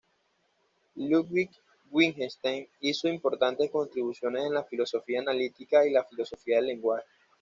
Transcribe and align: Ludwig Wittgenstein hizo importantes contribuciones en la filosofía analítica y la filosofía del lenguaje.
Ludwig 0.95 1.51
Wittgenstein 1.91 2.67
hizo 2.79 3.07
importantes 3.07 3.69
contribuciones 3.69 4.45
en 4.45 4.55
la 4.55 4.63
filosofía 4.63 5.19
analítica 5.19 5.85
y 5.85 5.91
la 5.91 6.03
filosofía 6.05 6.55
del 6.55 6.65
lenguaje. 6.65 7.05